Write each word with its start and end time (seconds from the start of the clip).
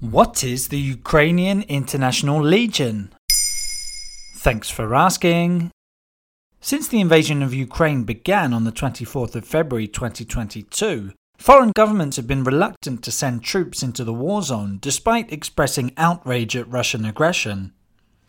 Mm-hmm. 0.00 0.12
What 0.12 0.42
is 0.42 0.68
the 0.68 0.78
Ukrainian 0.78 1.62
International 1.62 2.42
Legion? 2.42 3.12
Thanks 4.36 4.70
for 4.70 4.94
asking. 4.94 5.70
Since 6.62 6.88
the 6.88 7.00
invasion 7.00 7.42
of 7.42 7.52
Ukraine 7.52 8.04
began 8.04 8.54
on 8.54 8.64
the 8.64 8.72
24th 8.72 9.34
of 9.34 9.44
February 9.44 9.86
2022, 9.86 11.12
foreign 11.36 11.72
governments 11.74 12.16
have 12.16 12.26
been 12.26 12.44
reluctant 12.44 13.02
to 13.04 13.10
send 13.10 13.42
troops 13.42 13.82
into 13.82 14.02
the 14.04 14.14
war 14.14 14.42
zone 14.42 14.78
despite 14.80 15.32
expressing 15.32 15.92
outrage 15.98 16.56
at 16.56 16.70
Russian 16.70 17.04
aggression. 17.04 17.72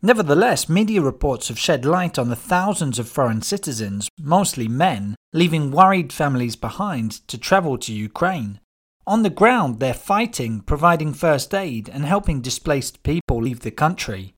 Nevertheless, 0.01 0.67
media 0.67 1.01
reports 1.01 1.47
have 1.47 1.59
shed 1.59 1.85
light 1.85 2.19
on 2.19 2.29
the 2.29 2.35
thousands 2.35 2.99
of 2.99 3.07
foreign 3.07 3.41
citizens, 3.41 4.09
mostly 4.19 4.67
men, 4.67 5.15
leaving 5.31 5.71
worried 5.71 6.11
families 6.11 6.57
behind 6.57 7.25
to 7.27 7.37
travel 7.37 7.77
to 7.77 7.93
Ukraine. 7.93 8.59
On 9.07 9.23
the 9.23 9.29
ground, 9.29 9.79
they're 9.79 9.93
fighting, 9.93 10.61
providing 10.61 11.13
first 11.13 11.53
aid, 11.53 11.89
and 11.89 12.05
helping 12.05 12.41
displaced 12.41 13.03
people 13.03 13.41
leave 13.41 13.61
the 13.61 13.71
country. 13.71 14.35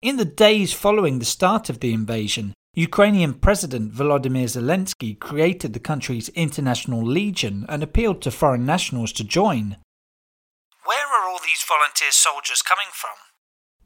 In 0.00 0.16
the 0.16 0.24
days 0.24 0.72
following 0.72 1.18
the 1.18 1.24
start 1.24 1.68
of 1.68 1.80
the 1.80 1.92
invasion, 1.92 2.54
Ukrainian 2.74 3.34
President 3.34 3.92
Volodymyr 3.92 4.44
Zelensky 4.44 5.18
created 5.18 5.72
the 5.72 5.80
country's 5.80 6.28
International 6.30 7.02
Legion 7.02 7.66
and 7.68 7.82
appealed 7.82 8.22
to 8.22 8.30
foreign 8.30 8.66
nationals 8.66 9.12
to 9.12 9.24
join. 9.24 9.76
Where 10.84 11.06
are 11.06 11.28
all 11.28 11.40
these 11.42 11.64
volunteer 11.66 12.10
soldiers 12.10 12.62
coming 12.62 12.88
from? 12.92 13.16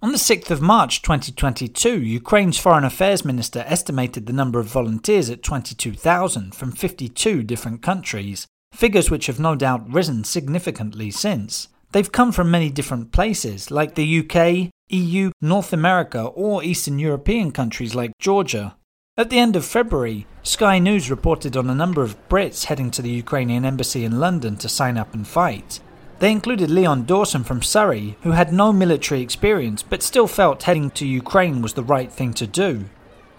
On 0.02 0.12
the 0.12 0.19
6th 0.19 0.50
of 0.50 0.62
March 0.62 1.02
2022, 1.02 2.02
Ukraine's 2.02 2.58
Foreign 2.58 2.84
Affairs 2.84 3.24
Minister 3.24 3.64
estimated 3.66 4.27
the 4.27 4.33
number 4.33 4.58
of 4.58 4.66
volunteers 4.66 5.28
at 5.28 5.42
22,000 5.42 6.55
from 6.55 6.72
52 6.72 7.42
different 7.42 7.83
countries, 7.83 8.47
figures 8.73 9.10
which 9.10 9.27
have 9.27 9.41
no 9.41 9.55
doubt 9.55 9.92
risen 9.92 10.24
significantly 10.24 11.11
since. 11.11 11.69
They've 11.92 12.11
come 12.11 12.33
from 12.33 12.51
many 12.51 12.70
different 12.70 13.12
places, 13.12 13.70
like 13.70 13.94
the 13.94 14.20
UK, 14.20 14.70
EU, 14.91 15.33
North 15.41 15.72
America, 15.72 16.22
or 16.22 16.62
Eastern 16.62 16.98
European 16.98 17.50
countries 17.50 17.94
like 17.94 18.12
Georgia. 18.20 18.77
At 19.17 19.28
the 19.28 19.39
end 19.39 19.56
of 19.56 19.64
February, 19.64 20.27
Sky 20.42 20.78
News 20.78 21.11
reported 21.11 21.56
on 21.56 21.69
a 21.69 21.75
number 21.75 22.03
of 22.03 22.17
Brits 22.28 22.64
heading 22.64 22.91
to 22.92 23.03
the 23.03 23.11
Ukrainian 23.11 23.64
embassy 23.64 24.05
in 24.05 24.20
London 24.20 24.56
to 24.59 24.69
sign 24.69 24.97
up 24.97 25.12
and 25.14 25.27
fight. 25.27 25.81
They 26.20 26.31
included 26.31 26.70
Leon 26.70 27.05
Dawson 27.05 27.44
from 27.44 27.62
Surrey, 27.62 28.16
who 28.22 28.31
had 28.31 28.53
no 28.53 28.72
military 28.72 29.20
experience 29.20 29.83
but 29.83 30.03
still 30.03 30.27
felt 30.27 30.62
heading 30.62 30.91
to 30.92 31.06
Ukraine 31.06 31.61
was 31.61 31.75
the 31.75 31.83
right 31.83 32.11
thing 32.11 32.33
to 32.34 32.47
do. 32.47 32.87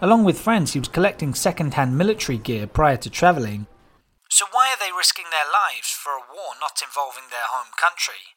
Along 0.00 0.24
with 0.24 0.40
friends, 0.40 0.72
he 0.72 0.78
was 0.78 0.88
collecting 0.88 1.32
second 1.32 1.74
hand 1.74 1.96
military 1.96 2.38
gear 2.38 2.66
prior 2.66 2.96
to 2.98 3.08
travelling 3.08 3.66
so 4.32 4.46
why 4.50 4.72
are 4.72 4.80
they 4.80 4.96
risking 4.96 5.26
their 5.30 5.44
lives 5.44 5.90
for 5.90 6.12
a 6.12 6.24
war 6.34 6.54
not 6.58 6.80
involving 6.82 7.24
their 7.30 7.44
home 7.50 7.72
country? 7.78 8.32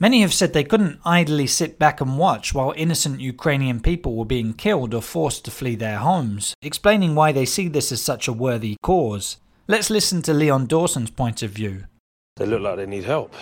Many 0.00 0.22
have 0.22 0.32
said 0.32 0.54
they 0.54 0.64
couldn't 0.64 1.00
idly 1.04 1.46
sit 1.46 1.78
back 1.78 2.00
and 2.00 2.16
watch 2.18 2.54
while 2.54 2.72
innocent 2.76 3.20
Ukrainian 3.20 3.80
people 3.80 4.16
were 4.16 4.24
being 4.24 4.54
killed 4.54 4.94
or 4.94 5.02
forced 5.02 5.44
to 5.44 5.50
flee 5.50 5.76
their 5.76 5.98
homes, 5.98 6.54
explaining 6.62 7.14
why 7.14 7.30
they 7.30 7.44
see 7.44 7.68
this 7.68 7.92
as 7.92 8.00
such 8.00 8.26
a 8.26 8.32
worthy 8.32 8.76
cause. 8.82 9.36
Let's 9.68 9.90
listen 9.90 10.22
to 10.22 10.32
Leon 10.32 10.66
Dawson's 10.66 11.10
point 11.10 11.42
of 11.42 11.50
view. 11.50 11.84
They 12.36 12.46
look 12.46 12.62
like 12.62 12.76
they 12.76 12.86
need 12.86 13.04
help. 13.04 13.34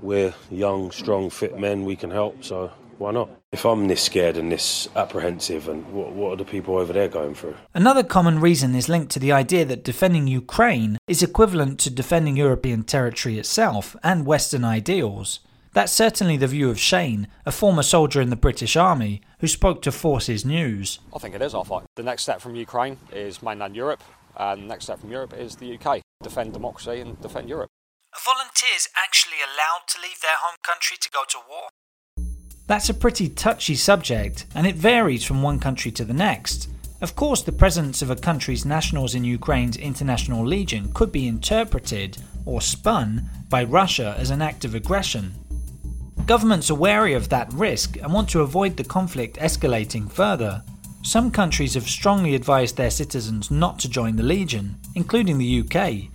We're 0.00 0.34
young, 0.50 0.90
strong, 0.90 1.28
fit 1.28 1.58
men, 1.58 1.84
we 1.84 1.96
can 1.96 2.10
help, 2.10 2.44
so 2.44 2.72
why 2.98 3.12
not? 3.12 3.30
If 3.52 3.64
I'm 3.64 3.88
this 3.88 4.02
scared 4.02 4.36
and 4.36 4.50
this 4.50 4.88
apprehensive, 4.96 5.68
and 5.68 5.86
what, 5.92 6.12
what 6.12 6.32
are 6.32 6.36
the 6.36 6.44
people 6.44 6.76
over 6.76 6.92
there 6.92 7.08
going 7.08 7.34
through? 7.34 7.56
Another 7.74 8.02
common 8.02 8.40
reason 8.40 8.74
is 8.74 8.88
linked 8.88 9.12
to 9.12 9.18
the 9.18 9.32
idea 9.32 9.64
that 9.64 9.84
defending 9.84 10.26
Ukraine 10.26 10.98
is 11.06 11.22
equivalent 11.22 11.78
to 11.80 11.90
defending 11.90 12.36
European 12.36 12.82
territory 12.82 13.38
itself 13.38 13.96
and 14.02 14.26
Western 14.26 14.64
ideals. 14.64 15.40
That's 15.72 15.92
certainly 15.92 16.38
the 16.38 16.46
view 16.46 16.70
of 16.70 16.80
Shane, 16.80 17.28
a 17.44 17.52
former 17.52 17.82
soldier 17.82 18.22
in 18.22 18.30
the 18.30 18.36
British 18.36 18.76
Army, 18.76 19.20
who 19.40 19.46
spoke 19.46 19.82
to 19.82 19.92
Forces 19.92 20.42
News. 20.42 21.00
I 21.14 21.18
think 21.18 21.34
it 21.34 21.42
is 21.42 21.54
our 21.54 21.66
fight. 21.66 21.84
The 21.96 22.02
next 22.02 22.22
step 22.22 22.40
from 22.40 22.56
Ukraine 22.56 22.96
is 23.12 23.42
mainland 23.42 23.76
Europe, 23.76 24.02
and 24.38 24.62
the 24.62 24.66
next 24.66 24.84
step 24.84 25.00
from 25.00 25.10
Europe 25.10 25.34
is 25.36 25.56
the 25.56 25.78
UK. 25.78 26.00
Defend 26.22 26.54
democracy 26.54 27.00
and 27.00 27.20
defend 27.20 27.50
Europe. 27.50 27.68
Are 28.14 28.20
volunteers 28.24 28.88
actually 28.96 29.44
allowed 29.44 29.84
to 29.88 30.00
leave 30.00 30.22
their 30.22 30.40
home 30.40 30.56
country 30.62 30.96
to 30.98 31.10
go 31.10 31.24
to 31.28 31.38
war? 31.46 31.68
That's 32.66 32.88
a 32.88 32.94
pretty 32.94 33.28
touchy 33.28 33.76
subject, 33.76 34.44
and 34.54 34.66
it 34.66 34.74
varies 34.74 35.22
from 35.24 35.40
one 35.40 35.60
country 35.60 35.92
to 35.92 36.04
the 36.04 36.12
next. 36.12 36.68
Of 37.00 37.14
course, 37.14 37.42
the 37.42 37.52
presence 37.52 38.02
of 38.02 38.10
a 38.10 38.16
country's 38.16 38.64
nationals 38.64 39.14
in 39.14 39.22
Ukraine's 39.22 39.76
International 39.76 40.44
Legion 40.44 40.90
could 40.92 41.12
be 41.12 41.28
interpreted 41.28 42.18
or 42.44 42.60
spun 42.60 43.28
by 43.48 43.62
Russia 43.62 44.16
as 44.18 44.30
an 44.30 44.42
act 44.42 44.64
of 44.64 44.74
aggression. 44.74 45.32
Governments 46.26 46.68
are 46.68 46.74
wary 46.74 47.14
of 47.14 47.28
that 47.28 47.52
risk 47.52 47.98
and 47.98 48.12
want 48.12 48.28
to 48.30 48.40
avoid 48.40 48.76
the 48.76 48.82
conflict 48.82 49.36
escalating 49.36 50.10
further. 50.10 50.64
Some 51.02 51.30
countries 51.30 51.74
have 51.74 51.88
strongly 51.88 52.34
advised 52.34 52.76
their 52.76 52.90
citizens 52.90 53.48
not 53.48 53.78
to 53.80 53.88
join 53.88 54.16
the 54.16 54.24
Legion, 54.24 54.74
including 54.96 55.38
the 55.38 55.60
UK. 55.60 56.10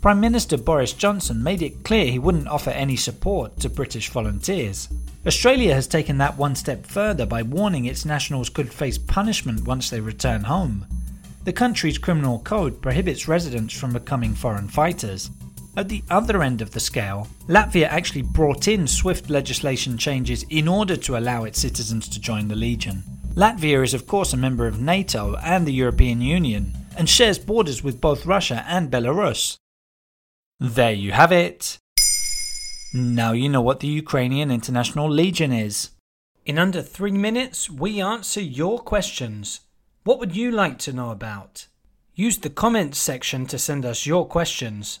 Prime 0.00 0.20
Minister 0.20 0.56
Boris 0.56 0.92
Johnson 0.92 1.42
made 1.42 1.62
it 1.62 1.82
clear 1.82 2.06
he 2.06 2.20
wouldn't 2.20 2.46
offer 2.46 2.70
any 2.70 2.94
support 2.94 3.58
to 3.58 3.68
British 3.68 4.10
volunteers. 4.10 4.88
Australia 5.26 5.74
has 5.74 5.88
taken 5.88 6.18
that 6.18 6.36
one 6.36 6.54
step 6.54 6.86
further 6.86 7.26
by 7.26 7.42
warning 7.42 7.84
its 7.84 8.04
nationals 8.04 8.48
could 8.48 8.72
face 8.72 8.96
punishment 8.96 9.66
once 9.66 9.90
they 9.90 10.00
return 10.00 10.44
home. 10.44 10.86
The 11.42 11.52
country's 11.52 11.98
criminal 11.98 12.38
code 12.40 12.80
prohibits 12.80 13.26
residents 13.26 13.74
from 13.74 13.92
becoming 13.92 14.34
foreign 14.34 14.68
fighters. 14.68 15.30
At 15.76 15.88
the 15.88 16.04
other 16.10 16.44
end 16.44 16.62
of 16.62 16.70
the 16.70 16.78
scale, 16.78 17.26
Latvia 17.48 17.88
actually 17.88 18.22
brought 18.22 18.68
in 18.68 18.86
swift 18.86 19.28
legislation 19.28 19.98
changes 19.98 20.44
in 20.48 20.68
order 20.68 20.96
to 20.96 21.18
allow 21.18 21.42
its 21.42 21.60
citizens 21.60 22.08
to 22.08 22.20
join 22.20 22.46
the 22.46 22.54
Legion. 22.54 23.02
Latvia 23.34 23.82
is, 23.82 23.94
of 23.94 24.06
course, 24.06 24.32
a 24.32 24.36
member 24.36 24.68
of 24.68 24.80
NATO 24.80 25.36
and 25.42 25.66
the 25.66 25.72
European 25.72 26.20
Union, 26.22 26.72
and 26.96 27.08
shares 27.08 27.38
borders 27.38 27.82
with 27.82 28.00
both 28.00 28.26
Russia 28.26 28.64
and 28.68 28.92
Belarus. 28.92 29.58
There 30.60 30.92
you 30.92 31.12
have 31.12 31.32
it. 31.32 31.78
Now 32.92 33.32
you 33.32 33.48
know 33.48 33.60
what 33.60 33.80
the 33.80 33.88
Ukrainian 33.88 34.50
International 34.50 35.10
Legion 35.10 35.52
is. 35.52 35.90
In 36.44 36.58
under 36.58 36.82
three 36.82 37.10
minutes, 37.10 37.68
we 37.68 38.00
answer 38.00 38.40
your 38.40 38.78
questions. 38.78 39.60
What 40.04 40.18
would 40.20 40.36
you 40.36 40.52
like 40.52 40.78
to 40.80 40.92
know 40.92 41.10
about? 41.10 41.66
Use 42.14 42.38
the 42.38 42.48
comments 42.48 42.98
section 42.98 43.44
to 43.46 43.58
send 43.58 43.84
us 43.84 44.06
your 44.06 44.26
questions. 44.26 45.00